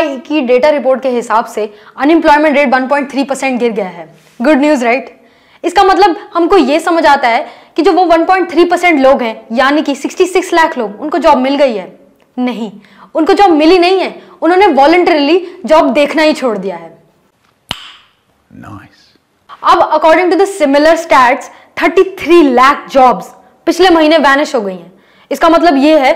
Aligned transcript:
PMI 0.00 0.16
की 0.18 0.40
data 0.40 0.68
report 0.70 1.02
के 1.02 1.08
हिसाब 1.08 1.46
से 1.46 1.72
अनएम्प्लॉयमेंट 1.96 2.56
रेट 2.56 2.68
1.3 2.68 3.28
परसेंट 3.28 3.58
गिर 3.60 3.72
गया 3.72 3.88
है। 3.88 4.08
गुड 4.42 4.58
न्यूज़ 4.58 4.84
राइट 4.84 5.16
इसका 5.64 5.82
मतलब 5.84 6.16
हमको 6.34 6.56
ये 6.56 6.80
समझ 6.80 7.04
आता 7.06 7.28
है 7.28 7.46
कि 7.76 7.82
जो 7.82 7.92
वो 7.92 8.04
1.3 8.06 8.68
परसेंट 8.70 9.00
लोग 9.00 9.22
हैं 9.22 9.46
यानी 9.52 9.82
कि 9.82 9.94
66 9.94 10.52
लाख 10.54 10.78
लोग 10.78 11.00
उनको 11.00 11.18
जॉब 11.18 11.38
मिल 11.38 11.56
गई 11.56 11.76
है? 11.76 11.98
नहीं। 12.36 12.70
उनको 13.14 13.32
जॉब 13.32 13.50
मिली 13.50 13.78
नहीं 13.78 13.98
है 14.00 14.14
उन्होंने 14.42 14.66
वॉलंटरीली 14.74 15.46
जॉब 15.66 15.92
देखना 15.92 16.22
ही 16.22 16.32
छोड़ 16.32 16.56
दिया 16.58 16.76
है। 16.76 16.98
Nice. 18.50 19.00
अब 19.62 19.82
according 19.82 20.30
to 20.32 20.36
the 20.38 20.44
similar 20.48 20.96
stats 20.96 21.50
33 21.76 22.42
lakh 22.44 22.88
jobs 22.90 23.34
पिछले 23.66 23.90
महीने 23.90 24.18
वैनिश 24.18 24.54
हो 24.54 24.60
गई 24.60 24.74
हैं। 24.74 24.92
इसका 25.30 25.48
मतलब 25.48 25.76
ये 25.76 25.98
है 25.98 26.12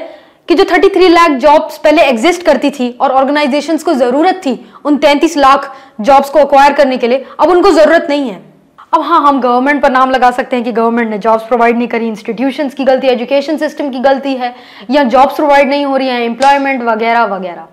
कि 0.48 0.54
जो 0.54 0.64
33 0.64 1.08
लाख 1.08 1.30
जॉब्स 1.40 1.78
पहले 1.78 2.02
एग्जिस्ट 2.02 2.42
करती 2.42 2.70
थी 2.70 2.90
और 3.00 3.10
ऑर्गेनाइजेशंस 3.12 3.82
को 3.82 3.94
ज़रूरत 3.94 4.40
थी 4.46 4.58
उन 4.84 4.96
33 4.98 5.36
लाख 5.36 5.70
जॉब्स 6.00 6.30
को 6.30 6.38
अक्वायर 6.38 6.72
करने 6.72 6.96
के 6.96 7.08
लिए, 7.08 7.24
अब 7.40 7.50
उनको 7.50 7.70
ज़रूरत 7.70 8.06
नहीं 8.10 8.28
है। 8.30 8.42
अब 8.92 9.00
हाँ 9.02 9.20
हम 9.22 9.40
गवर्नमेंट 9.40 9.82
पर 9.82 9.90
नाम 9.90 10.10
लगा 10.10 10.30
सकते 10.30 10.56
हैं 10.56 10.64
कि 10.64 10.72
गवर्नमेंट 10.72 11.10
ने 11.10 11.18
जॉब्स 11.18 11.44
प्रोवाइड 11.44 11.78
नहीं 11.78 11.88
करी 11.88 12.08
इंस्टीट्यूशंस 12.08 12.74
की 12.74 12.84
गलती 12.84 13.06
एजुकेशन 13.08 13.56
सिस्टम 13.56 13.90
की 13.90 13.98
गलती 14.00 14.34
है, 14.34 14.54
या 14.90 15.02
जॉब्स 15.04 15.34
प्रोवाइड 15.36 15.68
नहीं 15.68 15.84
हो 15.86 15.96
रही 15.96 16.08
है 16.08 16.22
एम्प्लॉयमेंट 16.24 16.82
वगैरह 16.82 17.24
वगैरह। 17.26 17.66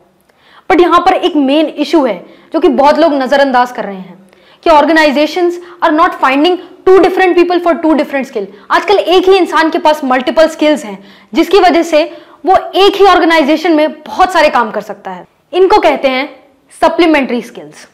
बट 0.69 0.81
यहाँ 0.81 0.99
पर 0.99 1.13
एक 1.13 1.35
मेन 1.37 1.67
इशू 1.67 2.03
है, 2.05 2.17
जो 2.53 2.59
कि 2.59 2.67
बहुत 2.69 2.99
लोग 2.99 3.13
नजरअंदाज 3.13 3.71
कर 3.71 3.85
रहे 3.85 3.95
हैं 3.95 4.19
कि 4.63 4.69
organisations 4.69 5.59
are 5.83 5.91
not 5.91 6.11
finding 6.21 6.57
two 6.85 6.97
different 6.99 7.35
people 7.35 7.59
for 7.59 7.73
two 7.75 7.93
different 7.93 8.25
skill 8.25 8.47
आजकल 8.71 8.97
एक 8.97 9.29
ही 9.29 9.37
इंसान 9.37 9.69
के 9.69 9.77
पास 9.79 10.03
मल्टीपल 10.03 10.47
स्किल्स 10.47 10.85
हैं, 10.85 10.97
जिसकी 11.33 11.59
वजह 11.59 11.83
से 11.83 12.03
वो 12.43 12.55
एक 12.77 12.95
ही 12.95 13.05
ऑर्गेनाइजेशन 13.05 13.71
में 13.71 13.91
बहुत 14.01 14.33
सारे 14.33 14.49
काम 14.49 14.71
कर 14.71 14.81
सकता 14.81 15.11
है। 15.11 15.25
इनको 15.53 15.79
कहते 15.79 16.07
हैं 16.07 16.27
सप्लीमेंट्री 16.81 17.41
स्किल्स 17.41 17.87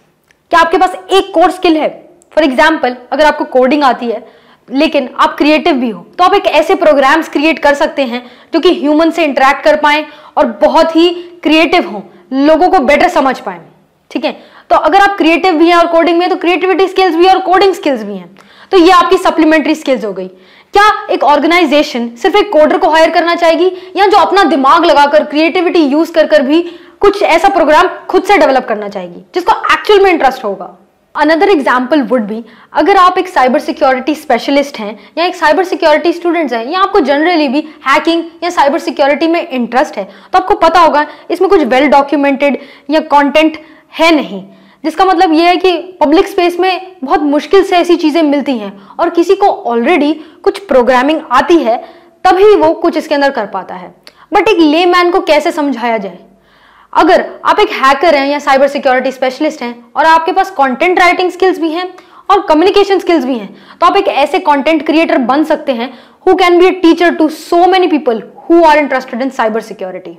क्या 0.51 0.59
आपके 0.59 0.77
पास 0.77 0.95
एक 1.11 1.33
कोर 1.33 1.51
स्किल 1.51 1.77
है? 1.77 1.89
फॉर 2.33 2.43
एग्ज़ाम्पल 2.43 2.95
अगर 3.11 3.25
आपको 3.25 3.45
कोडिंग 3.45 3.83
आती 3.83 4.07
है, 4.07 4.25
लेकिन 4.69 5.09
आप 5.15 5.35
क्रिएटिव 5.37 5.75
भी 5.75 5.89
हो 5.89 6.05
तो 6.17 6.23
आप 6.23 6.33
एक 6.33 6.45
ऐसे 6.47 6.75
प्रोग्राम्स 6.75 7.29
क्रिएट 7.29 7.59
कर 7.59 7.73
सकते 7.75 8.03
हैं 8.03 8.25
जो 8.53 8.59
कि 8.59 8.73
ह्यूमन 8.73 9.11
से 9.11 9.23
इंटरेक्ट 9.23 9.63
कर 9.63 9.75
पाए 9.81 10.05
और 10.37 10.45
बहुत 10.61 10.95
ही 10.95 11.09
क्रिएटिव 11.43 11.89
हो, 11.89 12.03
लोगों 12.33 12.69
को 12.69 12.79
बेटर 12.81 13.09
समझ 13.09 13.39
पाए। 13.39 13.59
ठीक 14.11 14.25
है? 14.25 14.31
तो 14.69 14.75
अगर 14.77 15.01
आप 15.01 15.17
क्रिएटिव 15.17 15.53
भी 15.53 15.67
हैं 15.67 15.75
और 15.75 15.87
कोडिंग 15.87 16.17
में 16.17 16.29
तो 16.29 16.35
क्रिएटिविटी 16.37 16.87
स्किल्स 16.87 17.15
भी 17.15 17.25
हैं 17.25 17.33
और 17.33 17.41
कोडिंग 17.41 17.73
स्किल्स 17.73 18.03
भी 18.03 18.15
हैं। 18.15 18.35
तो 18.71 18.77
ये 18.77 18.91
आपकी 18.91 19.17
सप्लीमेंट्री 19.17 19.75
स्किल्स 19.75 20.05
हो 20.05 20.11
गई। 20.13 20.29
क्या 20.73 20.85
एक 21.11 21.23
ऑर्गेनाइजेशन 21.25 22.09
सिर्फ़ 22.15 22.37
एक 22.37 22.51
कोडर 22.53 22.77
को 22.77 22.89
हायर 22.89 23.09
करना 23.09 23.35
चाहेगी 23.35 23.71
या 23.95 24.05
जो 24.07 24.17
अपना 24.17 24.43
दिमाग 24.45 24.85
लगाकर 24.85 25.23
क्रिएटिविटी 25.25 25.79
यूज़ 25.81 26.11
कर 26.13 26.27
कर 26.27 26.41
भी 26.41 26.61
कुछ 27.01 27.21
ऐसा 27.23 27.49
प्रोग्राम 27.49 27.87
खुद 28.09 28.23
से 28.23 28.37
डेवलप 28.37 28.65
करना 28.67 28.87
चाहेगी, 28.89 29.21
जिसको 29.35 29.51
एक्चुअल 29.73 30.03
में 30.03 30.11
इंटरेस्ट 30.11 30.43
होगा? 30.43 30.77
अनदर 31.15 31.49
एग्ज़ाम्पल 31.49 32.01
वुड 32.01 32.21
भी 32.21 32.43
अगर 32.73 32.97
आप 32.97 33.17
एक 33.17 33.27
साइबर 33.27 33.59
सिक्योरिटी 33.59 34.15
स्पेशलिस्ट 34.15 34.77
हैं 34.79 34.97
या 35.17 35.25
एक 35.25 35.35
साइबर 35.35 35.63
सिक्योरिटी 35.63 36.11
स्टूडेंट्स 36.13 36.53
हैं, 36.53 36.65
या 36.65 36.79
आपको 36.79 36.99
जनरली 37.01 37.47
भी 37.47 37.59
हैकिंग 37.87 38.23
या 38.43 38.49
साइबर 38.49 38.79
सिक्योरिटी 38.79 39.27
में 39.27 39.47
इंटरेस्ट 39.47 39.97
है 39.97 40.03
तो 40.03 40.39
आपको 40.39 40.55
पता 40.57 40.79
होगा, 40.79 41.05
इसमें 41.31 41.49
कुछ 41.49 41.59
वेल 41.59 41.69
well 41.73 41.91
डॉक्यूमेंटेड 41.91 42.59
या 42.89 42.99
कंटेंट 43.07 43.57
है 43.93 44.13
नहीं। 44.15 44.43
जिसका 44.83 45.05
मतलब 45.05 45.33
ये 45.33 45.47
है 45.47 45.55
कि 45.57 45.77
पब्लिक 46.01 46.27
स्पेस 46.27 46.59
में 46.59 46.95
बहुत 47.03 47.21
मुश्किल 47.21 47.63
से 47.63 47.77
ऐसी 47.77 47.95
चीज़ें 47.95 48.21
मिलती 48.23 48.57
हैं 48.57 48.71
और 48.99 49.09
किसी 49.09 49.35
को 49.35 49.47
ऑलरेडी 49.47 50.13
कुछ 50.43 50.59
प्रोग्रामिंग 50.59 51.21
आती 51.31 51.57
है, 51.57 51.77
तभी 52.25 52.55
वो 52.55 52.73
कुछ 52.73 52.97
इसके 52.97 53.15
अंदर 53.15 53.31
कर 53.31 53.45
पाता 53.47 53.75
है। 53.75 53.93
बट 54.33 54.47
एक 54.47 54.59
ले 54.59 54.85
मैन 54.85 55.11
को 55.11 55.19
कैसे 55.21 55.51
समझाया 55.51 55.97
जाए? 55.97 56.17
अगर 56.93 57.25
आप 57.45 57.59
एक 57.59 57.71
हैकर 57.73 58.15
हैं 58.15 58.27
या 58.27 58.39
साइबर 58.39 58.67
सिक्योरिटी 58.67 59.11
स्पेशलिस्ट 59.11 59.61
हैं 59.61 59.73
और 59.95 60.05
आपके 60.05 60.31
पास 60.31 60.51
कंटेंट 60.51 60.99
राइटिंग 60.99 61.31
स्किल्स 61.31 61.59
भी 61.59 61.71
हैं 61.71 61.87
और 62.29 62.45
कम्युनिकेशन 62.47 62.99
स्किल्स 62.99 63.25
भी 63.25 63.37
हैं 63.37 63.77
तो 63.79 63.85
आप 63.85 63.97
एक 63.97 64.07
ऐसे 64.07 64.39
कंटेंट 64.39 64.85
क्रिएटर 64.85 65.17
बन 65.17 65.43
सकते 65.43 65.71
हैं 65.71 65.93
who 66.27 66.35
can 66.35 66.59
be 66.59 66.67
a 66.67 66.71
teacher 66.81 67.15
to 67.15 67.27
so 67.29 67.65
many 67.67 67.87
people 67.87 68.23
who 68.49 68.63
are 68.63 68.77
interested 68.77 69.21
in 69.21 69.29
cyber 69.29 69.61
security 69.61 70.17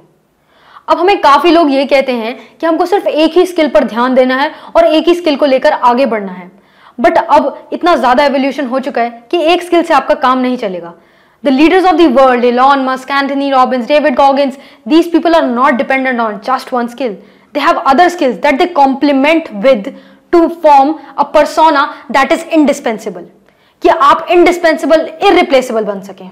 अब 0.89 0.99
हमें 0.99 1.21
काफ़ी 1.21 1.51
लोग 1.51 1.71
ये 1.71 1.85
कहते 1.87 2.13
हैं 2.15 2.37
कि 2.59 2.67
हमको 2.67 2.87
सिर्फ़ 2.87 3.09
एक 3.09 3.37
ही 3.39 3.45
स्किल 3.47 3.69
पर 3.69 3.85
ध्यान 3.85 4.15
देना 4.15 4.37
है 4.37 4.53
और 4.77 4.87
एक 4.87 5.09
ही 5.09 5.15
स्किल 5.15 5.37
को 5.37 5.47
लेकर 5.47 5.73
आगे 5.73 6.07
बढ़ना 6.07 6.33
है। 6.33 6.51
बट 6.99 7.19
अब 7.19 7.69
इतना 7.73 7.95
ज़्यादा 7.97 8.25
एवोल्यूशन 8.25 8.67
हो 8.67 8.79
चुका 8.81 9.03
है 9.03 9.27
कि 9.31 9.43
एक 9.53 9.63
स्किल 9.63 9.83
से 9.83 9.95
आपका 9.95 10.15
काम 10.17 10.39
नहीं 10.39 10.57
चलेगा। 10.57 10.93
The 11.45 11.49
leaders 11.49 11.85
of 11.85 11.97
the 11.97 12.07
world 12.13 12.45
Elon 12.45 12.85
Musk 12.85 13.11
Anthony 13.11 13.51
Robbins 13.51 13.87
David 13.89 14.15
Goggins 14.17 14.59
these 14.89 15.11
people 15.13 15.35
are 15.35 15.47
not 15.47 15.75
dependent 15.75 16.21
on 16.21 16.41
just 16.45 16.73
one 16.73 16.87
skill 16.89 17.17
they 17.55 17.61
have 17.61 17.79
other 17.87 18.09
skills 18.09 18.37
that 18.39 18.59
they 18.59 18.67
complement 18.75 19.49
with 19.65 19.95
to 20.33 20.47
form 20.63 20.95
a 21.19 21.23
persona 21.35 21.87
that 22.11 22.33
is 22.33 22.45
indispensable 22.51 23.27
कि 23.83 23.89
आप 23.89 24.27
indispensable 24.31 25.09
इनरिप्लेसिबल 25.23 25.85
बन 25.85 26.01
सकें। 26.03 26.31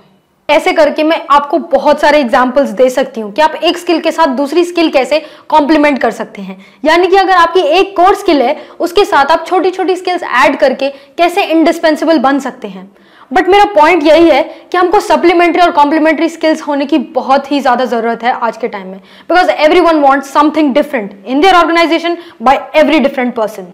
ऐसे 0.49 0.73
करके 0.73 1.03
मैं 1.03 1.21
आपको 1.31 1.59
बहुत 1.59 2.01
सारे 2.01 2.19
एग्जाम्पल्स 2.19 2.71
दे 2.71 2.89
सकती 2.91 3.21
हूँ 3.21 3.33
कि 3.33 3.43
आप 3.43 3.55
एक 3.55 3.79
स्किल 3.79 4.01
के 4.01 4.13
साथ 4.13 4.35
दूसरी 4.37 4.65
स्किल 4.65 4.91
कैसे 4.91 5.19
कॉम्प्लीमेंट 5.49 5.99
कर 5.99 6.11
सकते 6.11 6.43
हैं। 6.43 6.59
यानी 6.85 7.07
कि 7.07 7.17
अगर 7.17 7.33
आपकी 7.33 7.61
एक 7.79 7.97
कोर 7.97 8.15
स्किल 8.15 8.43
है, 8.43 8.57
उसके 8.81 9.05
साथ 9.05 9.31
आप 9.33 9.47
छोटी 9.47 9.71
छोटी 9.71 9.97
स्किल्स 9.97 10.23
ऐड 10.23 10.57
करके 10.59 10.89
कैसे 11.19 11.45
इंडिस्पेंसिबल 11.45 12.19
बन 12.19 12.39
सकते 12.39 12.69
हैं। 12.69 12.91
बट 13.31 13.49
मेरा 13.49 13.65
पॉइंट 13.75 14.03
यही 14.03 14.29
है 14.29 14.43
कि 14.73 14.79
हमको 14.79 15.01
सप्लीमेंट्री 15.01 15.63
और 15.63 15.71
कॉम्प्लीमेंट्री 15.73 16.29
स्किल्स 16.29 16.61
होने 16.63 16.87
की 16.87 16.99
बहुत 17.15 17.51
ही 17.53 17.61
ज़्यादा 17.61 17.85
ज़रूरत 17.85 18.23
है 18.25 18.33
आज 18.33 18.57
के 18.57 18.69
टाइम 18.69 18.87
में। 18.87 18.99
Because 18.99 19.51
every 19.51 19.81
one 19.81 19.97
want 20.01 20.25
something 20.25 20.73
different 20.75 21.25
in 21.27 21.41
their 21.41 21.55
organisation 21.55 22.17
by 22.43 22.59
every 22.81 23.01
different 23.01 23.35
person 23.35 23.73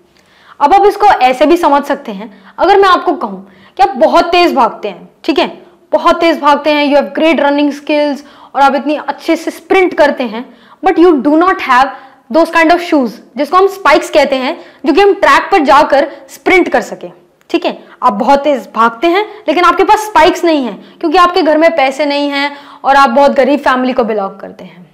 अब 0.61 0.75
आप 0.75 0.87
इसको 0.87 1.07
ऐसे 1.23 1.47
भी 1.47 1.57
समझ 1.57 1.83
सकते 1.85 2.13
हैं। 2.13 2.33
अगर 2.59 2.81
मैं 2.81 2.89
आपको 2.89 3.15
कहूँ 3.17 3.47
कि 3.77 3.83
आप 3.83 3.97
बहुत 3.97 4.31
तेज 4.33 4.55
भागते 4.55 4.89
हैं, 4.89 5.09
ठीक 5.25 5.39
है? 5.39 5.47
बहुत 5.93 6.21
तेज 6.21 6.41
भागते 6.41 6.71
हैं 6.71 6.85
you 6.85 6.97
have 6.97 7.13
great 7.15 7.41
running 7.41 7.73
skills 7.73 8.25
और 8.55 8.63
आप 8.63 8.75
इतनी 8.75 8.97
अच्छे 8.99 9.37
से 9.37 9.51
स्प्रिंट 9.51 9.95
करते 9.95 10.25
हैं 10.25 10.45
but 10.85 10.99
you 10.99 11.11
do 11.23 11.37
not 11.37 11.63
have 11.63 11.93
those 12.33 12.51
kind 12.51 12.73
of 12.73 12.81
shoes 12.81 13.19
जिसको 13.37 13.57
हम 13.57 13.67
स्पाइक्स 13.69 14.11
कहते 14.11 14.37
हैं, 14.37 14.57
जो 14.87 14.93
कि 14.93 15.01
हम 15.01 15.13
ट्रैक 15.15 15.49
पर 15.53 15.65
जाकर 15.65 16.11
स्प्रिंट 16.29 16.69
कर 16.69 16.81
सके। 16.83 17.09
ठीक 17.51 17.65
है? 17.67 17.79
आप 18.03 18.13
बहुत 18.13 18.43
तेज 18.45 18.69
भागते 18.75 19.07
हैं, 19.07 19.25
लेकिन 19.49 19.65
आपके 19.65 19.85
पास 19.85 20.05
स्पाइक्स 20.07 20.45
नहीं 20.45 20.65
है, 20.65 20.73
क्योंकि 21.01 21.19
आपके 21.19 21.43
घर 21.43 21.59
में 21.59 21.71
पैसे 21.77 22.07
नहीं 22.07 22.29
हैं 22.31 22.51
और 22.85 22.97
आप 22.97 23.11
बहुत 23.11 23.35
गरीब 23.37 23.61
फैमिली 23.61 23.93
को 23.93 24.05
बिलोंग 24.05 24.39
करते 24.41 24.65
हैं। 24.65 24.87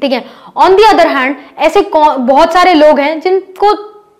ठीक 0.00 0.12
है? 0.12 0.24
ऑन 0.56 0.74
दी 0.76 0.82
अदर 0.84 1.08
हैंड 1.08 1.36
ऐसे 1.58 1.80
बहुत 1.92 2.52
सारे 2.52 2.74
लोग 2.74 3.00
हैं 3.00 3.18
जिनको 3.20 3.72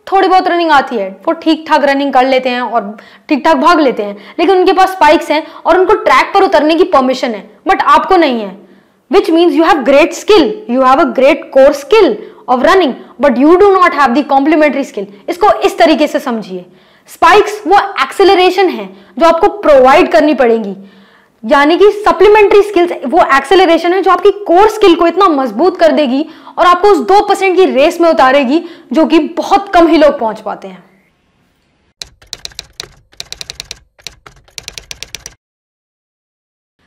थोड़ी 0.07 0.29
बहुत 0.29 0.49
रनिंग 0.49 0.71
आती 0.73 0.97
है, 0.97 1.09
वो 1.27 1.33
ठीक 1.35 1.65
ठाक 1.69 1.85
रनिंग 1.85 2.13
कर 2.13 2.27
लेते 2.27 2.49
हैं 2.49 2.61
और 2.61 2.97
ठीक 3.29 3.45
ठाक 3.45 3.57
भाग 3.57 3.81
लेते 3.81 4.03
हैं, 4.03 4.17
लेकिन 4.39 4.57
उनके 4.57 4.73
पास 4.73 4.91
स्पाइक्स 4.93 5.31
हैं 5.31 5.43
और 5.57 5.79
उनको 5.79 5.95
ट्रैक 6.05 6.33
पर 6.35 6.43
उतरने 6.43 6.75
की 6.75 6.85
परमिशन 6.87 7.35
है 7.35 7.49
बट 7.69 7.83
आपको 7.89 8.17
नहीं 8.17 8.41
है। 8.41 8.57
Which 9.11 9.31
means 9.31 9.55
you 9.55 9.65
have 9.65 9.83
great 9.85 10.13
skill 10.15 10.53
you 10.71 10.83
have 10.83 11.01
a 11.01 11.05
great 11.15 11.51
core 11.55 11.73
skill 11.75 12.17
of 12.49 12.63
running 12.63 12.95
but 13.21 13.39
you 13.39 13.55
do 13.57 13.71
not 13.73 13.95
have 13.95 14.15
the 14.15 14.25
complementary 14.29 14.85
skill 14.85 15.07
इसको 15.29 15.51
इस 15.61 15.79
तरीके 15.79 16.07
से 16.07 16.19
समझिए। 16.21 16.65
स्पाइक्स 17.09 17.63
वो 17.67 17.79
एक्सेलरेशन 18.03 18.69
है 18.69 18.89
जो 19.19 19.27
आपको 19.27 19.49
प्रोवाइड 19.61 20.11
करनी 20.13 20.35
पड़ेगी। 20.35 20.75
यानी 21.45 21.77
कि 21.77 21.91
सप्लीमेंट्री 21.93 22.63
स्किल्स 22.63 22.93
वो 23.07 23.25
एक्सेलरेशन 23.37 23.93
है 23.93 24.01
जो 24.03 24.11
आपकी 24.11 24.31
कोर 24.47 24.69
स्किल 24.71 24.95
को 24.97 25.07
इतना 25.07 25.29
मज़बूत 25.31 25.79
कर 25.79 25.93
देगी 25.93 26.25
और 26.59 26.67
आपको 26.67 26.89
उस 26.89 26.99
दो 27.07 27.21
परसेंट 27.29 27.57
की 27.57 27.65
रेस 27.67 28.01
में 28.01 28.09
उतारेगी 28.11 28.59
जो 28.93 29.07
कि 29.07 29.19
बहुत 29.39 29.73
कम 29.75 29.87
ही 29.87 29.97
लोग 29.99 30.19
पहुँच 30.19 30.41
पाते 30.41 30.69
हैं। 30.69 30.85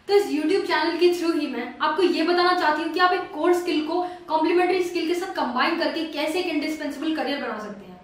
तो 0.07 0.13
इस 0.13 0.28
YouTube 0.28 0.68
चैनल 0.68 0.98
के 0.98 1.13
थ्रू 1.13 1.31
ही 1.31 1.48
मैं 1.48 1.74
आपको 1.81 2.04
ये 2.04 2.24
बताना 2.24 2.54
चाहती 2.54 2.84
हूँ 2.84 2.92
कि 2.94 3.00
आप 3.00 3.13
एक 3.13 3.31
कोर 3.34 3.54
स्किल 3.54 3.81
को 3.88 4.02
कॉम्प्लीमेंट्री 4.28 4.84
स्किल 4.84 5.07
के 5.07 5.16
साथ 5.16 5.36
कंबाइन 5.36 5.80
करके 5.80 6.06
कैसे 6.13 6.40
एक 6.40 6.48
इंडिस्पेंसिबल 6.48 7.16
करियर 7.16 7.42
बना 7.42 7.60
सकते 7.60 7.86
हैं। 7.86 7.94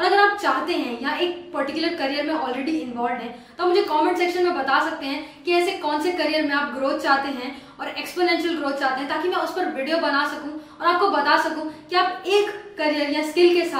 और 0.00 0.06
अगर 0.06 0.18
आप 0.18 0.38
चाहते 0.38 0.72
हैं 0.72 1.00
या 1.02 1.14
एक 1.14 1.50
पर्टिकुलर 1.54 1.94
करियर 1.94 2.26
में 2.26 2.34
ऑलरेडी 2.34 2.72
इन्वॉल्व 2.72 3.14
हैं 3.14 3.56
तो 3.58 3.66
मुझे 3.66 3.82
कमेंट 3.82 4.18
सेक्शन 4.18 4.44
में 4.44 4.54
बता 4.58 4.78
सकते 4.90 5.06
हैं 5.06 5.42
कि 5.44 5.52
ऐसे 5.52 5.72
कौन 5.72 6.00
से 6.02 6.12
करियर 6.12 6.44
में 6.44 6.54
आप 6.54 6.72
ग्रोथ 6.74 6.98
चाहते 6.98 7.28
हैं 7.28 7.50
और 7.80 7.88
एक्सपोनेंशियल 7.88 8.56
ग्रोथ 8.58 8.72
चाहते 8.72 9.00
हैं, 9.00 9.08
ताकि 9.08 9.28
मैं 9.28 9.36
उस 9.36 9.50
पर 9.50 9.68
वीडियो 9.74 9.98
बना 9.98 10.26
सकूँ 10.28 10.52
और 10.80 10.86
आपको 10.86 11.10
बता 11.10 11.36
सकूँ 11.42 11.70
कि 11.90 11.96
आप 11.96 12.22
एक 12.26 12.50
करियर 12.78 13.10
या 13.10 13.22
स्किल 13.22 13.54
के 13.54 13.68
साथ 13.68 13.78